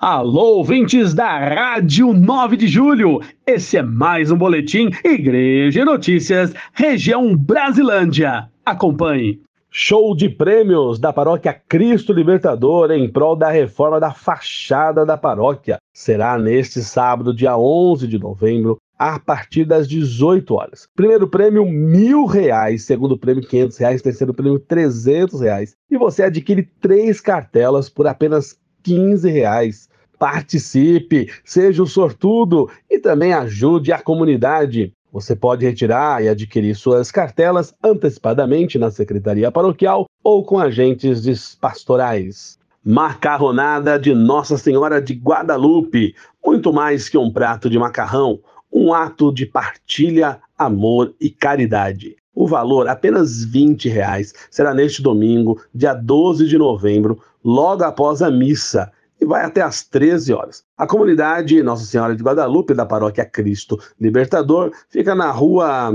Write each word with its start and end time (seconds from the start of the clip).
Alô, 0.00 0.56
ouvintes 0.56 1.12
da 1.12 1.38
Rádio 1.38 2.14
9 2.14 2.56
de 2.56 2.66
Julho. 2.66 3.20
Esse 3.46 3.76
é 3.76 3.82
mais 3.82 4.30
um 4.30 4.38
boletim 4.38 4.88
Igreja 5.04 5.84
Notícias, 5.84 6.54
região 6.72 7.36
Brasilândia. 7.36 8.48
Acompanhe. 8.64 9.42
Show 9.70 10.16
de 10.16 10.30
prêmios 10.30 10.98
da 10.98 11.12
paróquia 11.12 11.52
Cristo 11.52 12.14
Libertador 12.14 12.90
em 12.92 13.12
prol 13.12 13.36
da 13.36 13.50
reforma 13.50 14.00
da 14.00 14.10
fachada 14.10 15.04
da 15.04 15.18
paróquia. 15.18 15.76
Será 15.92 16.38
neste 16.38 16.82
sábado, 16.82 17.36
dia 17.36 17.54
11 17.58 18.08
de 18.08 18.18
novembro, 18.18 18.78
a 18.98 19.20
partir 19.20 19.66
das 19.66 19.86
18 19.86 20.54
horas. 20.54 20.88
Primeiro 20.96 21.28
prêmio, 21.28 21.66
mil 21.66 22.24
reais. 22.24 22.86
Segundo 22.86 23.18
prêmio, 23.18 23.46
500 23.46 23.76
reais. 23.76 24.00
Terceiro 24.00 24.32
prêmio, 24.32 24.58
300 24.60 25.42
reais. 25.42 25.76
E 25.90 25.98
você 25.98 26.22
adquire 26.22 26.66
três 26.80 27.20
cartelas 27.20 27.90
por 27.90 28.06
apenas 28.06 28.58
15 28.82 29.30
reais. 29.30 29.89
Participe, 30.20 31.32
seja 31.42 31.82
o 31.82 31.86
sortudo 31.86 32.70
e 32.90 32.98
também 32.98 33.32
ajude 33.32 33.90
a 33.90 33.98
comunidade. 33.98 34.92
Você 35.10 35.34
pode 35.34 35.64
retirar 35.64 36.22
e 36.22 36.28
adquirir 36.28 36.76
suas 36.76 37.10
cartelas 37.10 37.74
antecipadamente 37.82 38.78
na 38.78 38.90
Secretaria 38.90 39.50
Paroquial 39.50 40.04
ou 40.22 40.44
com 40.44 40.58
agentes 40.58 41.56
pastorais. 41.58 42.58
Macarronada 42.84 43.98
de 43.98 44.14
Nossa 44.14 44.58
Senhora 44.58 45.00
de 45.00 45.14
Guadalupe. 45.14 46.14
Muito 46.44 46.70
mais 46.70 47.08
que 47.08 47.16
um 47.16 47.32
prato 47.32 47.70
de 47.70 47.78
macarrão, 47.78 48.40
um 48.70 48.92
ato 48.92 49.32
de 49.32 49.46
partilha, 49.46 50.38
amor 50.58 51.14
e 51.18 51.30
caridade. 51.30 52.14
O 52.34 52.46
valor, 52.46 52.88
apenas 52.88 53.42
20 53.42 53.88
reais, 53.88 54.34
será 54.50 54.74
neste 54.74 55.00
domingo, 55.00 55.58
dia 55.74 55.94
12 55.94 56.46
de 56.46 56.58
novembro, 56.58 57.18
logo 57.42 57.84
após 57.84 58.20
a 58.20 58.30
missa 58.30 58.92
e 59.20 59.24
vai 59.24 59.44
até 59.44 59.60
às 59.60 59.84
13 59.84 60.32
horas. 60.32 60.64
A 60.76 60.86
comunidade 60.86 61.62
Nossa 61.62 61.84
Senhora 61.84 62.16
de 62.16 62.22
Guadalupe, 62.22 62.74
da 62.74 62.86
paróquia 62.86 63.24
Cristo 63.24 63.78
Libertador, 64.00 64.72
fica 64.88 65.14
na 65.14 65.30
rua 65.30 65.92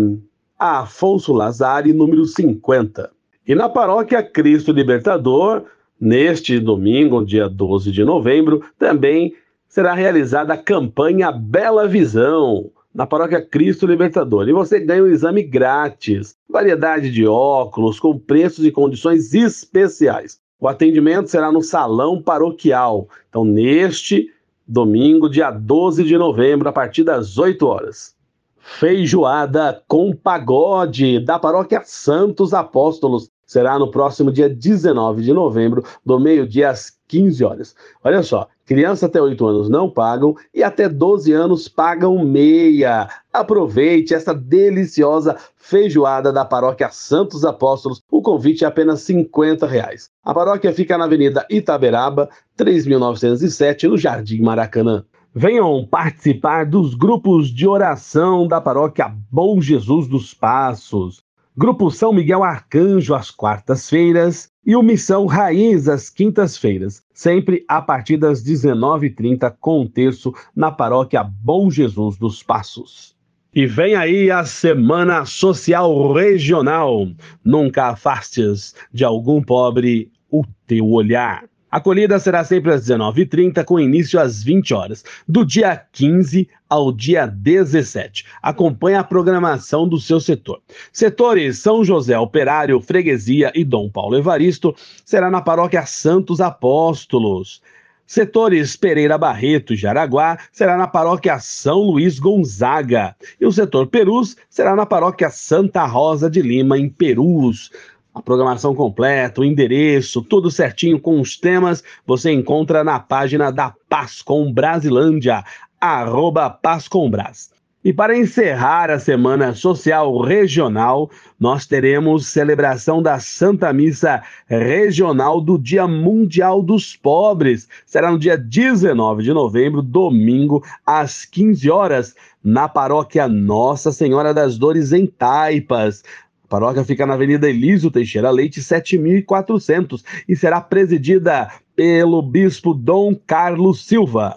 Afonso 0.58 1.34
Lazari, 1.34 1.92
número 1.92 2.26
50. 2.26 3.12
E 3.48 3.56
na 3.56 3.68
paróquia 3.68 4.24
Cristo 4.24 4.72
Libertador, 4.72 5.64
neste 6.00 6.60
domingo, 6.60 7.26
dia 7.26 7.50
12 7.50 7.92
de 7.92 8.04
novembro, 8.04 8.64
também 8.78 9.34
será 9.68 9.94
realizada 9.94 10.54
a 10.54 10.58
campanha 10.58 11.32
Bela 11.32 11.88
Visão, 11.88 12.72
na 12.94 13.06
paróquia 13.06 13.42
Cristo 13.42 13.86
Libertador. 13.86 14.48
E 14.48 14.54
você 14.54 14.80
ganha 14.80 15.04
um 15.04 15.08
exame 15.08 15.44
grátis, 15.44 16.36
variedade 16.50 17.12
de 17.12 17.28
óculos, 17.28 18.00
com 18.00 18.18
preços 18.18 18.66
e 18.66 18.72
condições 18.72 19.34
especiais. 19.34 20.40
O 20.66 20.68
atendimento 20.68 21.30
será 21.30 21.52
no 21.52 21.62
Salão 21.62 22.20
Paroquial. 22.20 23.08
Então, 23.30 23.46
neste 23.46 24.34
domingo, 24.68 25.30
dia 25.30 25.52
12 25.52 26.04
de 26.04 26.18
novembro, 26.18 26.68
a 26.68 26.72
partir 26.72 27.04
das 27.04 27.38
8 27.38 27.68
horas. 27.68 28.16
Feijoada 28.58 29.84
com 29.88 30.12
pagode 30.12 31.20
da 31.20 31.38
Paróquia 31.38 31.84
Santos 31.86 32.52
Apóstolos. 32.52 33.30
Será 33.46 33.78
no 33.78 33.92
próximo 33.92 34.32
dia 34.32 34.50
19 34.50 35.22
de 35.22 35.32
novembro, 35.34 35.84
do 36.04 36.20
meio-dia 36.20 36.72
às 36.72 36.95
15 37.08 37.44
horas. 37.44 37.76
Olha 38.04 38.24
só, 38.24 38.48
crianças 38.66 39.04
até 39.04 39.22
8 39.22 39.46
anos 39.46 39.70
não 39.70 39.90
pagam 39.90 40.36
e 40.54 40.64
até 40.64 40.88
12 40.90 41.32
anos 41.34 41.68
pagam 41.68 42.24
meia. 42.24 43.10
Aproveite 43.32 44.14
essa 44.14 44.34
deliciosa 44.34 45.36
feijoada 45.56 46.32
da 46.32 46.46
paróquia 46.46 46.90
Santos 46.92 47.44
Apóstolos. 47.44 48.02
O 48.12 48.22
convite 48.22 48.64
é 48.64 48.68
apenas 48.68 49.02
50 49.02 49.66
reais. 49.66 50.10
A 50.24 50.34
paróquia 50.34 50.74
fica 50.74 50.98
na 50.98 51.06
Avenida 51.06 51.46
Itaberaba, 51.50 52.30
3907, 52.56 53.88
no 53.88 53.98
Jardim 53.98 54.42
Maracanã. 54.42 55.04
Venham 55.38 55.86
participar 55.86 56.66
dos 56.66 56.96
grupos 56.96 57.50
de 57.50 57.68
oração 57.68 58.48
da 58.48 58.62
paróquia 58.62 59.14
Bom 59.30 59.60
Jesus 59.60 60.08
dos 60.08 60.34
Passos. 60.34 61.25
Grupo 61.58 61.90
São 61.90 62.12
Miguel 62.12 62.44
Arcanjo 62.44 63.16
às 63.16 63.32
quartas-feiras 63.32 64.52
e 64.66 64.76
o 64.76 64.84
Missão 64.84 65.26
Raiz 65.26 65.88
às 65.88 66.10
quintas-feiras, 66.10 67.02
sempre 67.14 67.64
a 67.66 67.82
partir 67.82 68.18
das 68.18 68.44
19h30 68.44 69.56
com 69.62 69.84
o 69.84 69.88
terço 69.88 70.34
na 70.54 70.70
paróquia 70.70 71.24
Bom 71.24 71.72
Jesus 71.72 72.18
dos 72.18 72.44
Passos. 72.44 73.16
E 73.54 73.66
vem 73.66 73.96
aí 73.96 74.30
a 74.30 74.44
Semana 74.44 75.24
Social 75.24 76.12
Regional. 76.12 77.08
Nunca 77.42 77.88
afastes 77.88 78.76
de 78.92 79.06
algum 79.06 79.42
pobre 79.42 80.12
o 80.30 80.44
teu 80.68 80.90
olhar. 80.90 81.46
A 81.72 81.82
será 82.20 82.44
sempre 82.44 82.72
às 82.72 82.88
19h30, 82.88 83.64
com 83.66 83.80
início 83.80 84.20
às 84.20 84.42
20 84.44 84.74
horas, 84.74 85.04
do 85.28 85.46
dia 85.46 85.76
15 85.92 86.48
ao 86.70 86.92
dia 86.92 87.26
17. 87.26 88.26
Acompanhe 88.42 88.96
a 88.96 89.04
programação 89.04 89.88
do 89.88 90.00
seu 90.00 90.20
setor. 90.20 90.62
Setores 90.94 91.60
São 91.60 91.84
José 91.84 92.18
Operário, 92.18 92.80
Freguesia 92.80 93.52
e 93.54 93.64
Dom 93.64 93.90
Paulo 93.90 94.18
Evaristo 94.18 94.74
será 95.04 95.30
na 95.30 95.42
paróquia 95.42 95.86
Santos 95.86 96.40
Apóstolos. 96.40 97.62
Setores 98.08 98.76
Pereira 98.76 99.18
Barreto 99.18 99.74
e 99.74 99.76
Jaraguá 99.76 100.38
será 100.52 100.78
na 100.78 100.86
paróquia 100.86 101.40
São 101.40 101.80
Luís 101.80 102.20
Gonzaga. 102.20 103.16
E 103.42 103.46
o 103.46 103.52
setor 103.52 103.88
Perus 103.88 104.38
será 104.48 104.76
na 104.76 104.86
paróquia 104.86 105.32
Santa 105.32 105.84
Rosa 105.86 106.30
de 106.30 106.40
Lima, 106.42 106.78
em 106.78 106.88
Perus. 106.88 107.72
A 108.16 108.22
programação 108.22 108.74
completa, 108.74 109.42
o 109.42 109.44
endereço, 109.44 110.22
tudo 110.22 110.50
certinho 110.50 110.98
com 110.98 111.20
os 111.20 111.38
temas, 111.38 111.84
você 112.08 112.32
encontra 112.32 112.82
na 112.82 112.98
página 112.98 113.52
da 113.52 113.74
Pascom 113.90 114.54
Brasilândia, 114.54 115.44
arroba 115.82 116.50
Pascombras. 116.50 117.54
E 117.84 117.94
para 117.94 118.18
encerrar 118.18 118.90
a 118.90 118.98
Semana 118.98 119.54
Social 119.54 120.18
Regional, 120.22 121.12
nós 121.40 121.68
teremos 121.68 122.26
celebração 122.26 123.00
da 123.00 123.20
Santa 123.20 123.72
Missa 123.74 124.24
Regional 124.48 125.40
do 125.40 125.56
Dia 125.60 125.86
Mundial 125.86 126.64
dos 126.64 126.96
Pobres. 126.96 127.68
Será 127.86 128.10
no 128.10 128.18
dia 128.18 128.38
19 128.38 129.22
de 129.22 129.34
novembro, 129.34 129.84
domingo, 129.84 130.64
às 130.84 131.26
15 131.26 131.70
horas, 131.70 132.16
na 132.44 132.68
paróquia 132.68 133.28
Nossa 133.28 133.92
Senhora 133.92 134.34
das 134.34 134.58
Dores, 134.58 134.92
em 134.92 135.06
Taipas. 135.06 136.04
A 136.46 136.48
paróquia 136.48 136.86
fica 136.86 137.08
na 137.08 137.16
Avenida 137.16 137.50
Elísio 137.50 137.90
Teixeira 137.90 138.30
Leite, 138.30 138.62
7400 138.62 140.04
e 140.30 140.36
será 140.36 140.62
presidida 140.62 141.50
pelo 141.76 142.22
bispo 142.22 142.72
Dom 142.72 143.16
Carlos 143.16 143.84
Silva. 143.84 144.36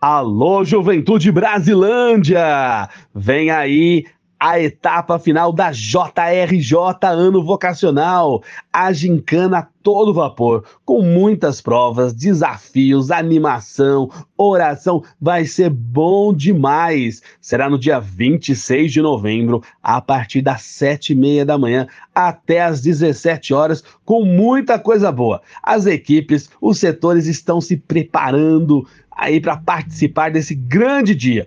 Alô, 0.00 0.64
Juventude 0.64 1.30
Brasilândia! 1.30 2.88
Vem 3.14 3.50
aí 3.50 4.06
a 4.40 4.58
etapa 4.58 5.18
final 5.18 5.52
da 5.52 5.70
JRJ 5.70 6.74
Ano 7.02 7.44
Vocacional, 7.44 8.42
a 8.72 8.90
gincana 8.90 9.68
todo 9.82 10.14
vapor, 10.14 10.64
com 10.82 11.02
muitas 11.02 11.60
provas, 11.60 12.14
desafios, 12.14 13.10
animação, 13.10 14.10
oração, 14.38 15.04
vai 15.20 15.44
ser 15.44 15.68
bom 15.68 16.32
demais. 16.32 17.22
Será 17.38 17.68
no 17.68 17.78
dia 17.78 18.00
26 18.00 18.90
de 18.90 19.02
novembro, 19.02 19.62
a 19.82 20.00
partir 20.00 20.40
das 20.40 20.62
sete 20.62 21.12
e 21.12 21.16
meia 21.16 21.44
da 21.44 21.58
manhã 21.58 21.86
até 22.14 22.62
às 22.62 22.80
17 22.80 23.52
horas, 23.52 23.84
com 24.06 24.24
muita 24.24 24.78
coisa 24.78 25.12
boa. 25.12 25.42
As 25.62 25.84
equipes, 25.84 26.48
os 26.62 26.78
setores 26.78 27.26
estão 27.26 27.60
se 27.60 27.76
preparando 27.76 28.86
aí 29.10 29.38
para 29.38 29.58
participar 29.58 30.30
desse 30.30 30.54
grande 30.54 31.14
dia. 31.14 31.46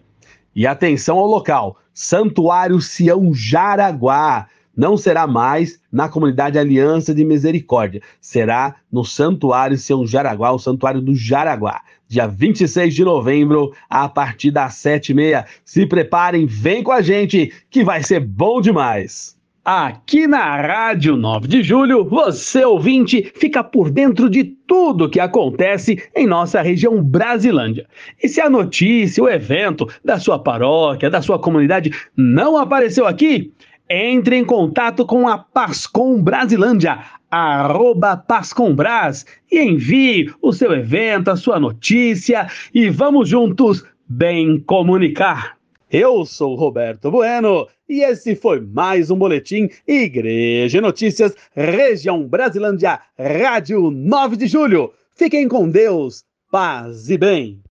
E 0.55 0.67
atenção 0.67 1.17
ao 1.17 1.25
local: 1.25 1.77
Santuário 1.93 2.81
Sião 2.81 3.33
Jaraguá. 3.33 4.47
Não 4.75 4.97
será 4.97 5.27
mais 5.27 5.79
na 5.91 6.09
comunidade 6.09 6.57
Aliança 6.57 7.13
de 7.13 7.23
Misericórdia, 7.23 8.01
será 8.19 8.75
no 8.91 9.05
Santuário 9.05 9.77
Sião 9.77 10.05
Jaraguá, 10.07 10.51
o 10.51 10.57
Santuário 10.57 10.99
do 10.99 11.13
Jaraguá, 11.13 11.81
dia 12.07 12.25
26 12.25 12.95
de 12.95 13.03
novembro, 13.03 13.71
a 13.87 14.09
partir 14.09 14.49
das 14.49 14.73
sete 14.73 15.09
e 15.11 15.13
meia. 15.13 15.45
Se 15.63 15.85
preparem, 15.85 16.47
vem 16.47 16.81
com 16.81 16.91
a 16.91 17.03
gente, 17.03 17.53
que 17.69 17.83
vai 17.83 18.01
ser 18.01 18.19
bom 18.19 18.59
demais. 18.59 19.37
Aqui 19.65 20.27
na 20.27 20.59
Rádio 20.59 21.15
9 21.15 21.47
de 21.47 21.63
Julho, 21.63 22.03
você 22.03 22.65
ouvinte 22.65 23.31
fica 23.33 23.63
por 23.63 23.89
dentro 23.89 24.29
de 24.29 24.43
tudo 24.43 25.09
que 25.09 25.21
acontece 25.21 26.03
em 26.13 26.27
nossa 26.27 26.61
região 26.61 27.01
Brasilândia. 27.01 27.87
E 28.21 28.27
se 28.27 28.41
a 28.41 28.49
notícia, 28.49 29.23
o 29.23 29.29
evento 29.29 29.87
da 30.03 30.19
sua 30.19 30.37
paróquia, 30.37 31.09
da 31.09 31.21
sua 31.21 31.39
comunidade 31.39 31.91
não 32.13 32.57
apareceu 32.57 33.07
aqui, 33.07 33.53
entre 33.89 34.35
em 34.35 34.43
contato 34.43 35.05
com 35.05 35.29
a 35.29 35.37
Pascom 35.37 36.21
Brasilândia, 36.21 36.99
arroba 37.31 38.17
Pascombras, 38.17 39.25
e 39.49 39.61
envie 39.61 40.29
o 40.41 40.51
seu 40.51 40.73
evento, 40.73 41.31
a 41.31 41.37
sua 41.37 41.57
notícia, 41.57 42.47
e 42.73 42.89
vamos 42.89 43.29
juntos 43.29 43.81
bem 44.09 44.59
comunicar. 44.59 45.55
Eu 45.93 46.25
sou 46.25 46.55
Roberto 46.55 47.11
Bueno 47.11 47.67
e 47.87 48.01
esse 48.01 48.35
foi 48.35 48.59
mais 48.59 49.11
um 49.11 49.15
boletim 49.15 49.69
Igreja 49.87 50.81
Notícias, 50.81 51.35
Região 51.55 52.27
Brasilândia, 52.27 52.99
Rádio 53.15 53.91
9 53.91 54.35
de 54.35 54.47
Julho. 54.47 54.91
Fiquem 55.15 55.47
com 55.47 55.69
Deus. 55.69 56.25
paz 56.49 57.11
e 57.11 57.17
bem. 57.19 57.62